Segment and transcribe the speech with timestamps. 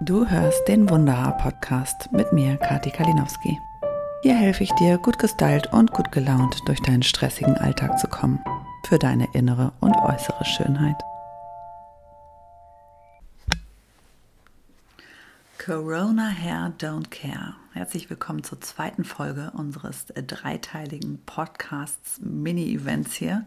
[0.00, 3.58] Du hörst den Wunderhaar-Podcast mit mir, Kati Kalinowski.
[4.22, 8.40] Hier helfe ich dir, gut gestylt und gut gelaunt durch deinen stressigen Alltag zu kommen.
[8.88, 11.02] Für deine innere und äußere Schönheit.
[15.68, 17.54] Corona Hair Don't Care.
[17.74, 23.44] Herzlich willkommen zur zweiten Folge unseres dreiteiligen Podcasts Mini-Events hier,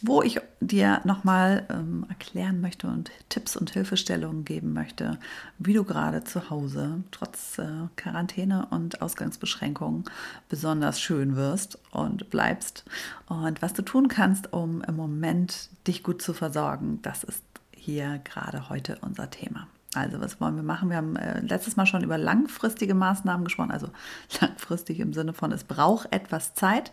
[0.00, 5.20] wo ich dir nochmal ähm, erklären möchte und Tipps und Hilfestellungen geben möchte,
[5.60, 10.06] wie du gerade zu Hause trotz äh, Quarantäne und Ausgangsbeschränkungen
[10.48, 12.84] besonders schön wirst und bleibst
[13.28, 16.98] und was du tun kannst, um im Moment dich gut zu versorgen.
[17.02, 19.68] Das ist hier gerade heute unser Thema.
[19.94, 20.88] Also was wollen wir machen?
[20.88, 23.88] Wir haben äh, letztes Mal schon über langfristige Maßnahmen gesprochen, also
[24.40, 26.92] langfristig im Sinne von, es braucht etwas Zeit.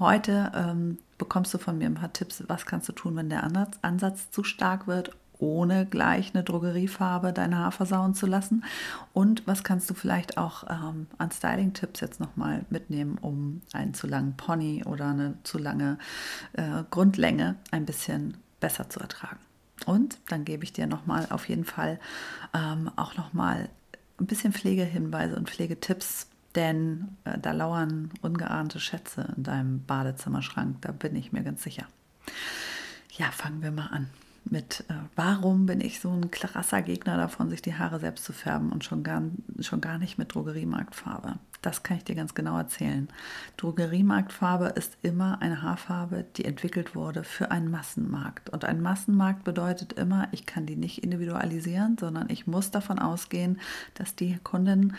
[0.00, 3.44] Heute ähm, bekommst du von mir ein paar Tipps, was kannst du tun, wenn der
[3.44, 8.64] Ansatz, Ansatz zu stark wird, ohne gleich eine Drogeriefarbe dein Haar versauen zu lassen.
[9.12, 14.06] Und was kannst du vielleicht auch ähm, an Styling-Tipps jetzt nochmal mitnehmen, um einen zu
[14.06, 15.98] langen Pony oder eine zu lange
[16.54, 19.38] äh, Grundlänge ein bisschen besser zu ertragen.
[19.86, 21.98] Und dann gebe ich dir nochmal auf jeden Fall
[22.54, 23.68] ähm, auch nochmal
[24.18, 30.92] ein bisschen Pflegehinweise und Pflegetipps, denn äh, da lauern ungeahnte Schätze in deinem Badezimmerschrank, da
[30.92, 31.86] bin ich mir ganz sicher.
[33.16, 34.08] Ja, fangen wir mal an
[34.44, 38.32] mit, äh, warum bin ich so ein krasser Gegner davon, sich die Haare selbst zu
[38.32, 39.22] färben und schon gar,
[39.60, 41.36] schon gar nicht mit Drogeriemarktfarbe.
[41.62, 43.08] Das kann ich dir ganz genau erzählen.
[43.56, 48.50] Drogeriemarktfarbe ist immer eine Haarfarbe, die entwickelt wurde für einen Massenmarkt.
[48.50, 53.60] Und ein Massenmarkt bedeutet immer, ich kann die nicht individualisieren, sondern ich muss davon ausgehen,
[53.94, 54.94] dass die Kundin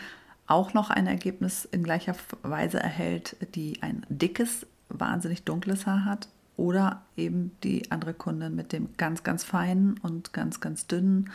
[0.46, 6.28] auch noch ein Ergebnis in gleicher Weise erhält, die ein dickes, wahnsinnig dunkles Haar hat
[6.56, 11.30] oder eben die andere Kundin mit dem ganz, ganz feinen und ganz, ganz dünnen,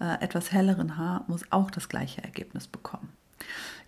[0.00, 3.10] äh, etwas helleren Haar muss auch das gleiche Ergebnis bekommen.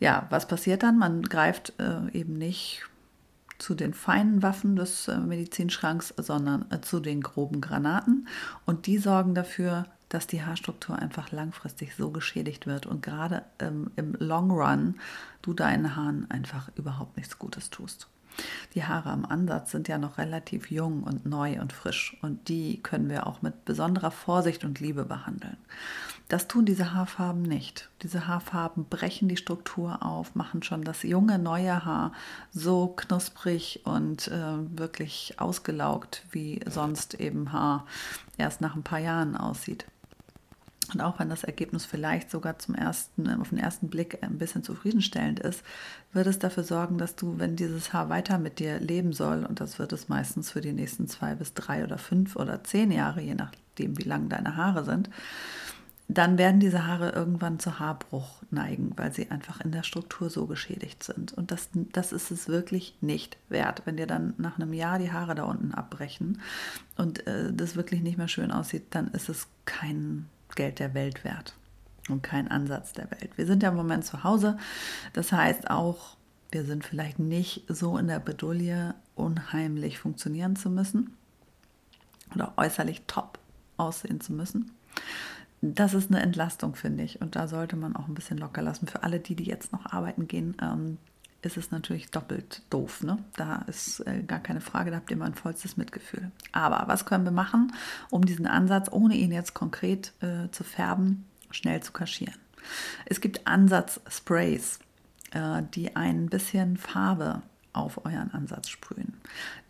[0.00, 0.98] Ja, was passiert dann?
[0.98, 2.82] Man greift äh, eben nicht
[3.58, 8.28] zu den feinen Waffen des äh, Medizinschranks, sondern äh, zu den groben Granaten.
[8.66, 13.90] Und die sorgen dafür, dass die Haarstruktur einfach langfristig so geschädigt wird und gerade ähm,
[13.96, 14.96] im Long Run
[15.42, 18.08] du deinen Haaren einfach überhaupt nichts Gutes tust.
[18.74, 22.82] Die Haare am Ansatz sind ja noch relativ jung und neu und frisch und die
[22.82, 25.56] können wir auch mit besonderer Vorsicht und Liebe behandeln.
[26.28, 27.90] Das tun diese Haarfarben nicht.
[28.02, 32.12] Diese Haarfarben brechen die Struktur auf, machen schon das junge, neue Haar
[32.50, 37.86] so knusprig und äh, wirklich ausgelaugt, wie sonst eben Haar
[38.38, 39.84] erst nach ein paar Jahren aussieht.
[40.94, 44.62] Und auch wenn das Ergebnis vielleicht sogar zum ersten, auf den ersten Blick ein bisschen
[44.62, 45.62] zufriedenstellend ist,
[46.12, 49.60] wird es dafür sorgen, dass du, wenn dieses Haar weiter mit dir leben soll, und
[49.60, 53.20] das wird es meistens für die nächsten zwei bis drei oder fünf oder zehn Jahre,
[53.20, 55.10] je nachdem, wie lang deine Haare sind,
[56.06, 60.46] dann werden diese Haare irgendwann zu Haarbruch neigen, weil sie einfach in der Struktur so
[60.46, 61.32] geschädigt sind.
[61.32, 63.82] Und das, das ist es wirklich nicht wert.
[63.86, 66.42] Wenn dir dann nach einem Jahr die Haare da unten abbrechen
[66.96, 71.24] und äh, das wirklich nicht mehr schön aussieht, dann ist es kein Geld der Welt
[71.24, 71.54] wert
[72.08, 73.36] und kein Ansatz der Welt.
[73.36, 74.58] Wir sind ja im Moment zu Hause.
[75.12, 76.16] Das heißt auch,
[76.50, 81.16] wir sind vielleicht nicht so in der Bedulie, unheimlich funktionieren zu müssen
[82.34, 83.38] oder äußerlich top
[83.76, 84.70] aussehen zu müssen.
[85.62, 87.20] Das ist eine Entlastung, finde ich.
[87.20, 88.86] Und da sollte man auch ein bisschen locker lassen.
[88.86, 90.98] Für alle, die, die jetzt noch arbeiten gehen, ähm,
[91.44, 93.02] ist es natürlich doppelt doof.
[93.02, 93.18] Ne?
[93.36, 96.30] Da ist äh, gar keine Frage, da habt ihr mein vollstes Mitgefühl.
[96.52, 97.72] Aber was können wir machen,
[98.10, 102.38] um diesen Ansatz, ohne ihn jetzt konkret äh, zu färben, schnell zu kaschieren?
[103.06, 104.78] Es gibt Ansatzsprays,
[105.32, 109.14] äh, die ein bisschen Farbe auf euren Ansatz sprühen.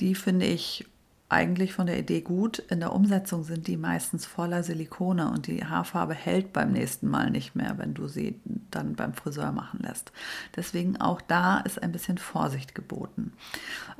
[0.00, 0.86] Die finde ich
[1.28, 2.58] eigentlich von der Idee gut.
[2.58, 7.30] In der Umsetzung sind die meistens voller Silikone und die Haarfarbe hält beim nächsten Mal
[7.30, 8.40] nicht mehr, wenn du sie
[8.74, 10.12] dann beim Friseur machen lässt.
[10.56, 13.32] Deswegen auch da ist ein bisschen Vorsicht geboten.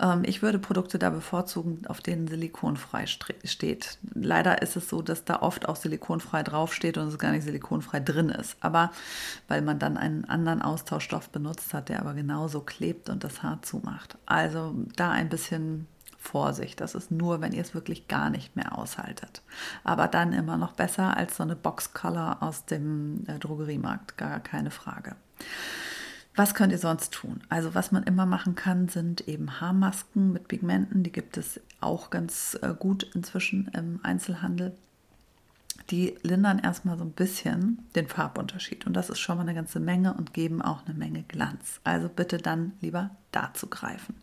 [0.00, 3.98] Ähm, ich würde Produkte da bevorzugen, auf denen silikonfrei steht.
[4.14, 8.00] Leider ist es so, dass da oft auch silikonfrei draufsteht und es gar nicht silikonfrei
[8.00, 8.56] drin ist.
[8.60, 8.90] Aber
[9.48, 13.62] weil man dann einen anderen Austauschstoff benutzt hat, der aber genauso klebt und das Haar
[13.62, 14.16] zumacht.
[14.26, 15.86] Also da ein bisschen
[16.24, 16.80] Vorsicht.
[16.80, 19.42] Das ist nur, wenn ihr es wirklich gar nicht mehr aushaltet.
[19.84, 24.70] Aber dann immer noch besser als so eine Boxcolor aus dem äh, Drogeriemarkt, gar keine
[24.70, 25.16] Frage.
[26.34, 27.42] Was könnt ihr sonst tun?
[27.48, 31.04] Also was man immer machen kann, sind eben Haarmasken mit Pigmenten.
[31.04, 34.74] Die gibt es auch ganz äh, gut inzwischen im Einzelhandel
[35.90, 38.86] die lindern erstmal so ein bisschen den Farbunterschied.
[38.86, 41.80] Und das ist schon mal eine ganze Menge und geben auch eine Menge Glanz.
[41.84, 44.14] Also bitte dann lieber dazu greifen.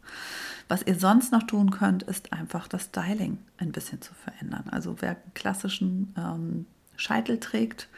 [0.68, 4.70] Was ihr sonst noch tun könnt, ist einfach das Styling ein bisschen zu verändern.
[4.72, 6.66] Also wer einen klassischen ähm,
[6.96, 7.90] Scheitel trägt,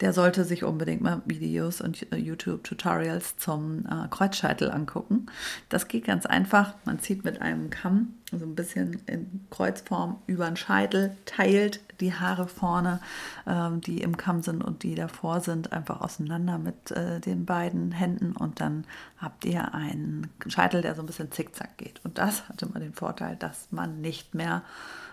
[0.00, 5.26] der sollte sich unbedingt mal Videos und äh, YouTube-Tutorials zum äh, Kreuzscheitel angucken.
[5.68, 6.74] Das geht ganz einfach.
[6.84, 12.14] Man zieht mit einem Kamm so ein bisschen in Kreuzform über den Scheitel, teilt die
[12.14, 13.00] Haare vorne,
[13.46, 17.92] ähm, die im Kamm sind und die davor sind, einfach auseinander mit äh, den beiden
[17.92, 18.84] Händen und dann
[19.18, 22.00] habt ihr einen Scheitel, der so ein bisschen zickzack geht.
[22.04, 24.62] Und das hat immer den Vorteil, dass man nicht mehr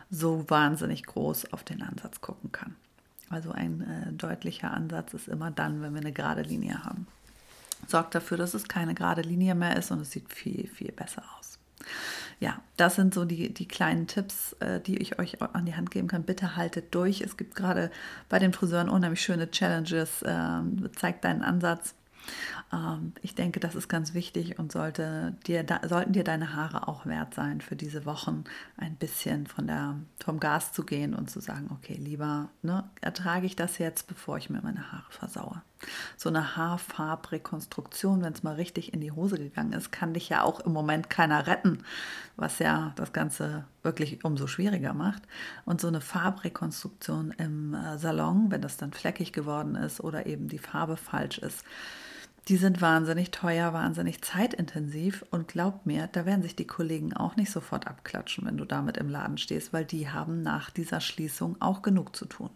[0.09, 2.75] so wahnsinnig groß auf den Ansatz gucken kann.
[3.29, 7.07] Also ein äh, deutlicher Ansatz ist immer dann, wenn wir eine gerade Linie haben.
[7.87, 11.23] Sorgt dafür, dass es keine gerade Linie mehr ist und es sieht viel, viel besser
[11.37, 11.59] aus.
[12.39, 15.91] Ja, das sind so die, die kleinen Tipps, äh, die ich euch an die Hand
[15.91, 16.23] geben kann.
[16.23, 17.21] Bitte haltet durch.
[17.21, 17.91] Es gibt gerade
[18.29, 20.23] bei den Friseuren unheimlich schöne Challenges.
[20.25, 21.95] Ähm, zeigt deinen Ansatz.
[22.71, 26.87] Ähm, ich denke, das ist ganz wichtig und sollte dir, da, sollten dir deine Haare
[26.87, 28.43] auch wert sein, für diese Wochen
[28.77, 33.45] ein bisschen von der, vom Gas zu gehen und zu sagen, okay, lieber ne, ertrage
[33.45, 35.61] ich das jetzt, bevor ich mir meine Haare versaue.
[36.17, 40.41] So eine Haarfarbrekonstruktion, wenn es mal richtig in die Hose gegangen ist, kann dich ja
[40.41, 41.83] auch im Moment keiner retten,
[42.35, 45.21] was ja das Ganze wirklich umso schwieriger macht.
[45.65, 50.47] Und so eine Farbrekonstruktion im äh, Salon, wenn das dann fleckig geworden ist oder eben
[50.47, 51.63] die Farbe falsch ist,
[52.47, 57.35] die sind wahnsinnig teuer, wahnsinnig zeitintensiv und glaub mir, da werden sich die Kollegen auch
[57.35, 61.57] nicht sofort abklatschen, wenn du damit im Laden stehst, weil die haben nach dieser Schließung
[61.59, 62.49] auch genug zu tun.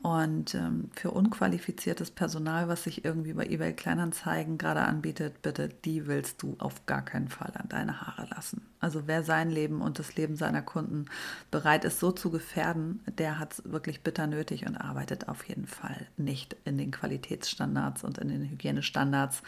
[0.00, 6.06] Und ähm, für unqualifiziertes Personal, was sich irgendwie bei eBay Kleinanzeigen gerade anbietet, bitte, die
[6.06, 8.62] willst du auf gar keinen Fall an deine Haare lassen.
[8.78, 11.06] Also wer sein Leben und das Leben seiner Kunden
[11.50, 15.66] bereit ist, so zu gefährden, der hat es wirklich bitter nötig und arbeitet auf jeden
[15.66, 19.42] Fall nicht in den Qualitätsstandards und in den Hygienestandards,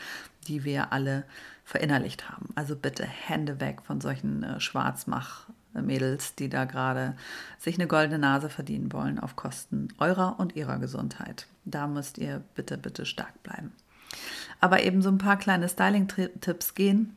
[0.48, 1.24] die wir alle
[1.62, 2.48] verinnerlicht haben.
[2.56, 7.16] Also bitte Hände weg von solchen äh, Schwarzmach- Mädels, die da gerade
[7.58, 11.46] sich eine goldene Nase verdienen wollen auf Kosten eurer und ihrer Gesundheit.
[11.64, 13.72] Da müsst ihr bitte, bitte stark bleiben.
[14.60, 17.16] Aber eben so ein paar kleine Styling-Tipps gehen.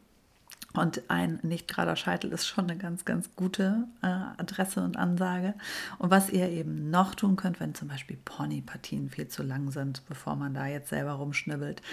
[0.74, 5.54] Und ein nicht gerader Scheitel ist schon eine ganz, ganz gute äh, Adresse und Ansage.
[6.00, 10.04] Und was ihr eben noch tun könnt, wenn zum Beispiel Ponypartien viel zu lang sind,
[10.08, 11.84] bevor man da jetzt selber rumschnibbelt,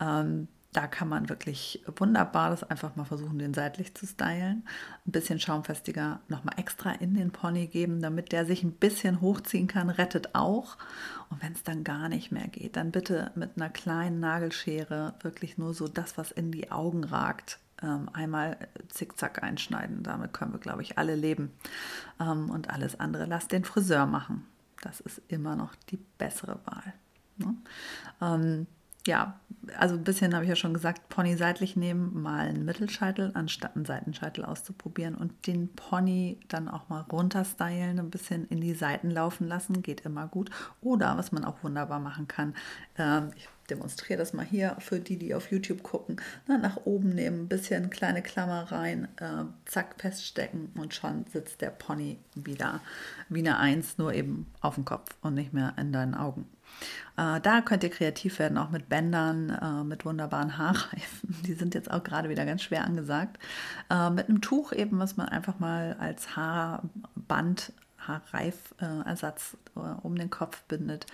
[0.00, 4.64] ähm, da kann man wirklich wunderbar das einfach mal versuchen, den seitlich zu stylen.
[5.06, 9.66] Ein bisschen schaumfestiger nochmal extra in den Pony geben, damit der sich ein bisschen hochziehen
[9.66, 10.76] kann, rettet auch.
[11.28, 15.58] Und wenn es dann gar nicht mehr geht, dann bitte mit einer kleinen Nagelschere wirklich
[15.58, 18.56] nur so das, was in die Augen ragt, ähm, einmal
[18.88, 20.04] zickzack einschneiden.
[20.04, 21.50] Damit können wir, glaube ich, alle leben.
[22.20, 24.46] Ähm, und alles andere lasst den Friseur machen.
[24.82, 26.94] Das ist immer noch die bessere Wahl.
[27.38, 28.66] Ne?
[29.06, 29.40] Ja,
[29.78, 33.74] also ein bisschen habe ich ja schon gesagt, Pony seitlich nehmen, mal einen Mittelscheitel anstatt
[33.74, 39.10] einen Seitenscheitel auszuprobieren und den Pony dann auch mal runterstylen, ein bisschen in die Seiten
[39.10, 40.50] laufen lassen, geht immer gut.
[40.82, 42.54] Oder was man auch wunderbar machen kann,
[42.98, 47.10] äh, ich demonstriere das mal hier für die, die auf YouTube gucken, ne, nach oben
[47.10, 52.80] nehmen, ein bisschen kleine Klammer rein, äh, zack, feststecken und schon sitzt der Pony wieder
[53.28, 56.46] wie eine Eins, nur eben auf dem Kopf und nicht mehr in deinen Augen.
[57.16, 61.36] Äh, da könnt ihr kreativ werden, auch mit Bändern, äh, mit wunderbaren Haarreifen.
[61.46, 63.38] Die sind jetzt auch gerade wieder ganz schwer angesagt.
[63.90, 67.72] Äh, mit einem Tuch eben, was man einfach mal als Haarband
[68.06, 71.06] Haarreifersatz um den Kopf bindet,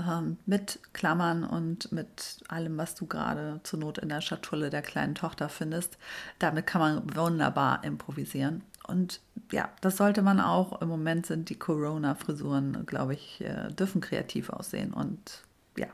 [0.00, 4.82] ähm, mit Klammern und mit allem, was du gerade zur Not in der Schatulle der
[4.82, 5.98] kleinen Tochter findest.
[6.38, 8.62] Damit kann man wunderbar improvisieren.
[8.88, 9.20] Und
[9.52, 10.80] ja, das sollte man auch.
[10.80, 14.92] Im Moment sind die Corona-Frisuren, glaube ich, äh, dürfen kreativ aussehen.
[14.92, 15.44] Und
[15.76, 15.88] ja,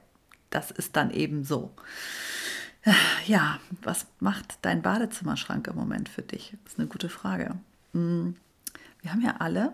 [0.50, 1.74] das ist dann eben so.
[3.26, 6.54] Ja, was macht dein Badezimmerschrank im Moment für dich?
[6.64, 7.56] Das ist eine gute Frage.
[7.94, 8.36] Hm,
[9.00, 9.72] wir haben ja alle,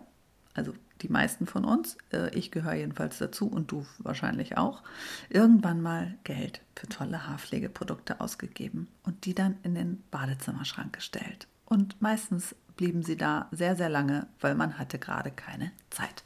[0.55, 0.73] also
[1.03, 4.83] die meisten von uns, äh, ich gehöre jedenfalls dazu und du wahrscheinlich auch,
[5.29, 11.49] irgendwann mal Geld für tolle Haarpflegeprodukte ausgegeben und die dann in den Badezimmerschrank gestellt.
[11.65, 16.25] Und meistens blieben sie da sehr, sehr lange, weil man hatte gerade keine Zeit.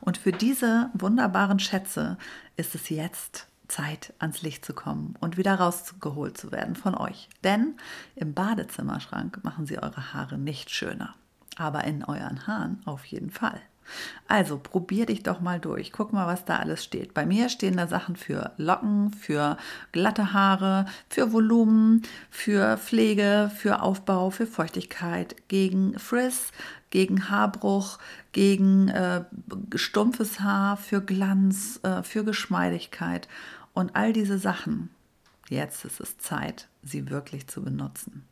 [0.00, 2.16] Und für diese wunderbaren Schätze
[2.56, 7.28] ist es jetzt Zeit, ans Licht zu kommen und wieder rausgeholt zu werden von euch.
[7.42, 7.74] Denn
[8.14, 11.16] im Badezimmerschrank machen sie eure Haare nicht schöner,
[11.56, 13.60] aber in euren Haaren auf jeden Fall.
[14.28, 15.92] Also probier dich doch mal durch.
[15.92, 17.14] Guck mal, was da alles steht.
[17.14, 19.56] Bei mir stehen da Sachen für Locken, für
[19.92, 26.52] glatte Haare, für Volumen, für Pflege, für Aufbau, für Feuchtigkeit, gegen Frizz,
[26.90, 27.98] gegen Haarbruch,
[28.32, 29.24] gegen äh,
[29.74, 33.28] stumpfes Haar, für Glanz, äh, für Geschmeidigkeit.
[33.74, 34.90] Und all diese Sachen,
[35.48, 38.26] jetzt ist es Zeit, sie wirklich zu benutzen.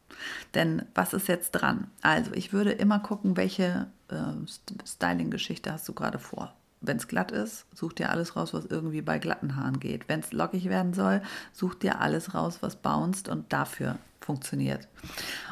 [0.55, 1.89] Denn was ist jetzt dran?
[2.03, 6.55] Also ich würde immer gucken, welche äh, Styling-Geschichte hast du gerade vor?
[6.87, 10.09] wenn es glatt ist, such dir alles raus, was irgendwie bei glatten Haaren geht.
[10.09, 14.89] Wenn es lockig werden soll, such dir alles raus, was bounced und dafür funktioniert.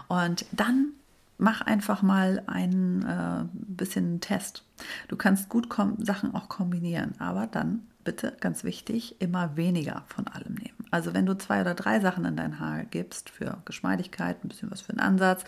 [0.08, 0.92] Und dann
[1.38, 4.64] mach einfach mal ein äh, bisschen Test.
[5.08, 10.54] Du kannst gut Sachen auch kombinieren, aber dann bitte, ganz wichtig, immer weniger von allem
[10.54, 10.81] nehmen.
[10.92, 14.70] Also wenn du zwei oder drei Sachen in dein Haar gibst, für Geschmeidigkeit, ein bisschen
[14.70, 15.42] was für den Ansatz,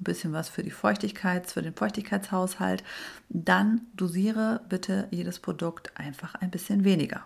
[0.00, 2.82] ein bisschen was für die Feuchtigkeit, für den Feuchtigkeitshaushalt,
[3.28, 7.22] dann dosiere bitte jedes Produkt einfach ein bisschen weniger,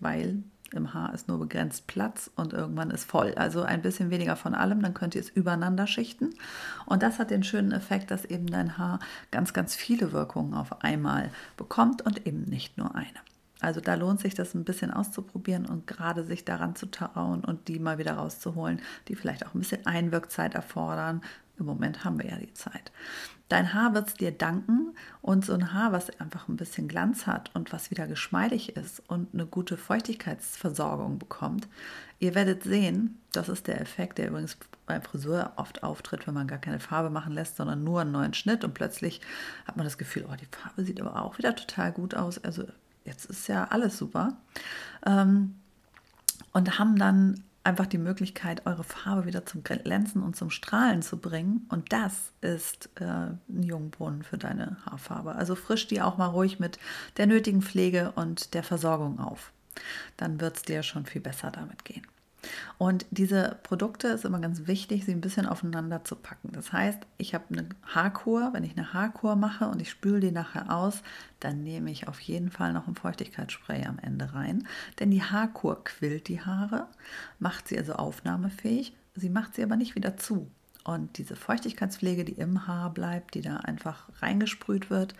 [0.00, 0.42] weil
[0.72, 3.32] im Haar ist nur begrenzt Platz und irgendwann ist voll.
[3.36, 6.34] Also ein bisschen weniger von allem, dann könnt ihr es übereinander schichten.
[6.84, 8.98] Und das hat den schönen Effekt, dass eben dein Haar
[9.30, 13.20] ganz, ganz viele Wirkungen auf einmal bekommt und eben nicht nur eine.
[13.64, 17.66] Also da lohnt sich das ein bisschen auszuprobieren und gerade sich daran zu trauen und
[17.68, 21.22] die mal wieder rauszuholen, die vielleicht auch ein bisschen Einwirkzeit erfordern.
[21.58, 22.92] Im Moment haben wir ja die Zeit.
[23.48, 27.26] Dein Haar wird es dir danken und so ein Haar, was einfach ein bisschen Glanz
[27.26, 31.66] hat und was wieder geschmeidig ist und eine gute Feuchtigkeitsversorgung bekommt.
[32.18, 36.48] Ihr werdet sehen, das ist der Effekt, der übrigens beim Friseur oft auftritt, wenn man
[36.48, 39.22] gar keine Farbe machen lässt, sondern nur einen neuen Schnitt und plötzlich
[39.64, 42.42] hat man das Gefühl, oh, die Farbe sieht aber auch wieder total gut aus.
[42.44, 42.64] Also
[43.04, 44.36] jetzt ist ja alles super.
[45.06, 45.56] Ähm,
[46.52, 51.16] und haben dann einfach die Möglichkeit, eure Farbe wieder zum Glänzen und zum Strahlen zu
[51.16, 51.66] bringen.
[51.70, 55.34] Und das ist äh, ein Jungbrunnen für deine Haarfarbe.
[55.34, 56.78] Also frisch die auch mal ruhig mit
[57.16, 59.50] der nötigen Pflege und der Versorgung auf.
[60.16, 62.06] Dann wird es dir schon viel besser damit gehen.
[62.78, 66.50] Und diese Produkte ist immer ganz wichtig, sie ein bisschen aufeinander zu packen.
[66.52, 70.32] Das heißt, ich habe eine Haarkur, wenn ich eine Haarkur mache und ich spüle die
[70.32, 71.02] nachher aus,
[71.40, 74.66] dann nehme ich auf jeden Fall noch ein Feuchtigkeitsspray am Ende rein.
[74.98, 76.88] Denn die Haarkur quillt die Haare,
[77.38, 80.50] macht sie also aufnahmefähig, sie macht sie aber nicht wieder zu.
[80.84, 85.14] Und diese Feuchtigkeitspflege, die im Haar bleibt, die da einfach reingesprüht wird,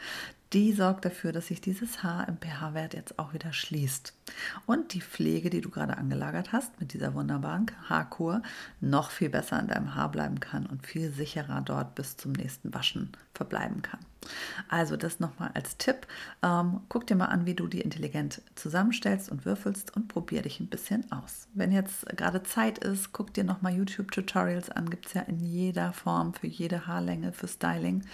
[0.54, 4.14] die sorgt dafür, dass sich dieses Haar im pH-Wert jetzt auch wieder schließt.
[4.66, 8.40] Und die Pflege, die du gerade angelagert hast mit dieser wunderbaren Haarkur,
[8.80, 12.72] noch viel besser in deinem Haar bleiben kann und viel sicherer dort bis zum nächsten
[12.72, 13.98] Waschen verbleiben kann.
[14.68, 16.06] Also das nochmal als Tipp.
[16.42, 20.60] Ähm, guck dir mal an, wie du die intelligent zusammenstellst und würfelst und probier dich
[20.60, 21.48] ein bisschen aus.
[21.52, 24.88] Wenn jetzt gerade Zeit ist, guck dir nochmal YouTube-Tutorials an.
[24.88, 28.04] Gibt es ja in jeder Form, für jede Haarlänge, für Styling.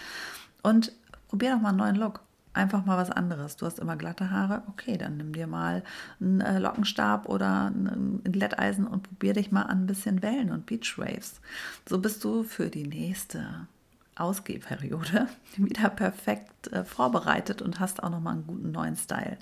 [0.62, 0.92] Und
[1.28, 3.56] probier doch mal einen neuen Look einfach mal was anderes.
[3.56, 5.82] Du hast immer glatte Haare, okay, dann nimm dir mal
[6.20, 10.66] einen äh, Lockenstab oder ein Glätteisen und probier dich mal an ein bisschen Wellen und
[10.66, 11.40] Beachwaves.
[11.88, 13.68] So bist du für die nächste
[14.16, 19.38] Ausgehperiode wieder perfekt äh, vorbereitet und hast auch nochmal einen guten neuen Style.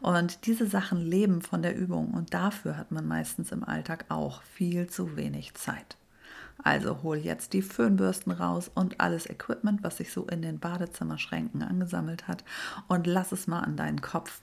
[0.00, 4.42] Und diese Sachen leben von der Übung und dafür hat man meistens im Alltag auch
[4.42, 5.96] viel zu wenig Zeit.
[6.62, 11.62] Also hol jetzt die Föhnbürsten raus und alles Equipment, was sich so in den Badezimmerschränken
[11.62, 12.44] angesammelt hat
[12.88, 14.42] und lass es mal an deinen Kopf.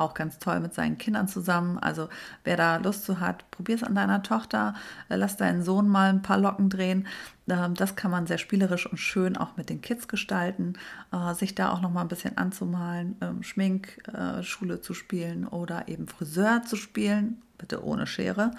[0.00, 1.78] Auch ganz toll mit seinen Kindern zusammen.
[1.78, 2.08] Also
[2.44, 4.74] wer da Lust zu hat, probier es an deiner Tochter,
[5.08, 7.06] äh, lass deinen Sohn mal ein paar Locken drehen.
[7.48, 10.74] Ähm, das kann man sehr spielerisch und schön auch mit den Kids gestalten,
[11.12, 15.88] äh, sich da auch noch mal ein bisschen anzumalen, ähm, Schminkschule äh, zu spielen oder
[15.88, 18.50] eben Friseur zu spielen bitte ohne Schere,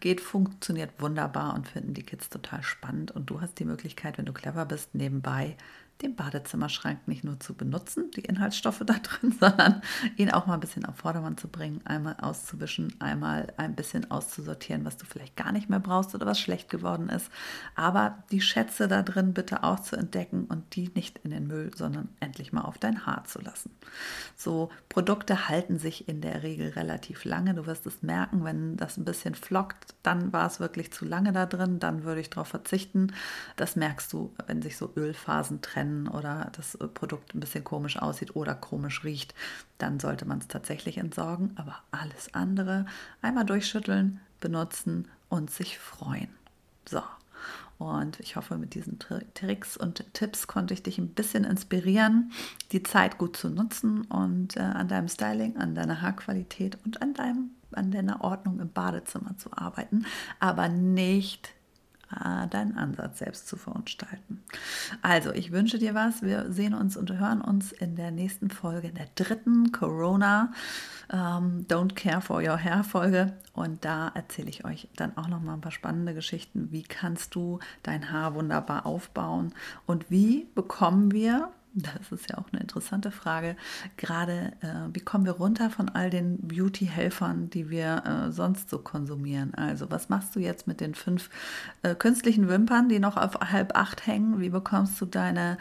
[0.00, 3.10] geht, funktioniert wunderbar und finden die Kids total spannend.
[3.10, 5.56] Und du hast die Möglichkeit, wenn du clever bist, nebenbei
[6.02, 9.80] den Badezimmerschrank nicht nur zu benutzen, die Inhaltsstoffe da drin, sondern
[10.16, 14.84] ihn auch mal ein bisschen auf Vordermann zu bringen, einmal auszuwischen, einmal ein bisschen auszusortieren,
[14.84, 17.30] was du vielleicht gar nicht mehr brauchst oder was schlecht geworden ist.
[17.76, 21.70] Aber die Schätze da drin bitte auch zu entdecken und die nicht in den Müll,
[21.76, 23.70] sondern endlich mal auf dein Haar zu lassen.
[24.36, 27.54] So Produkte halten sich in der Regel relativ lange.
[27.54, 31.32] Du wirst es merken, wenn das ein bisschen flockt, dann war es wirklich zu lange
[31.32, 33.12] da drin, dann würde ich darauf verzichten.
[33.56, 37.64] Das merkst du, wenn sich so Ölphasen trennen trennen oder das äh, Produkt ein bisschen
[37.64, 39.34] komisch aussieht oder komisch riecht,
[39.78, 41.52] dann sollte man es tatsächlich entsorgen.
[41.56, 42.86] Aber alles andere
[43.22, 46.28] einmal durchschütteln, benutzen und sich freuen.
[46.88, 47.02] So.
[47.76, 48.98] Und ich hoffe, mit diesen
[49.34, 52.30] Tricks und Tipps konnte ich dich ein bisschen inspirieren,
[52.70, 57.14] die Zeit gut zu nutzen und äh, an deinem Styling, an deiner Haarqualität und an,
[57.14, 60.06] deinem, an deiner Ordnung im Badezimmer zu arbeiten,
[60.38, 61.52] aber nicht
[62.50, 64.42] deinen Ansatz selbst zu verunstalten.
[65.02, 66.22] Also, ich wünsche dir was.
[66.22, 70.52] Wir sehen uns und hören uns in der nächsten Folge, in der dritten Corona
[71.12, 73.32] ähm, Don't Care for Your Hair Folge.
[73.52, 76.68] Und da erzähle ich euch dann auch noch mal ein paar spannende Geschichten.
[76.70, 79.54] Wie kannst du dein Haar wunderbar aufbauen
[79.86, 83.56] und wie bekommen wir Das ist ja auch eine interessante Frage.
[83.96, 88.78] Gerade, äh, wie kommen wir runter von all den Beauty-Helfern, die wir äh, sonst so
[88.78, 89.54] konsumieren?
[89.54, 91.30] Also, was machst du jetzt mit den fünf
[91.82, 94.40] äh, künstlichen Wimpern, die noch auf halb acht hängen?
[94.40, 95.58] Wie bekommst du deine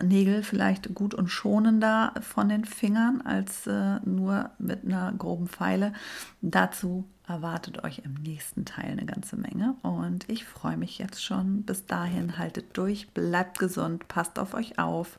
[0.00, 5.92] Nägel vielleicht gut und schonender von den Fingern als äh, nur mit einer groben Pfeile?
[6.40, 9.76] Dazu erwartet euch im nächsten Teil eine ganze Menge.
[9.82, 11.62] Und ich freue mich jetzt schon.
[11.62, 15.18] Bis dahin haltet durch, bleibt gesund, passt auf euch auf.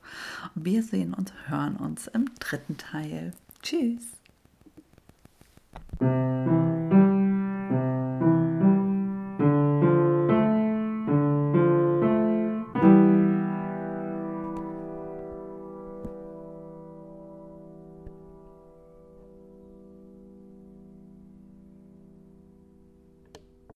[0.55, 3.33] Wir sehen und hören uns im dritten Teil.
[3.61, 4.18] Tschüss.